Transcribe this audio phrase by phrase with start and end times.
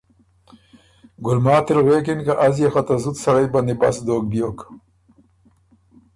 [1.25, 4.59] ګلماتی ل غوېکِن که ”ازيې خه ته زُت سړئ بندی بست دوک بیوک“۔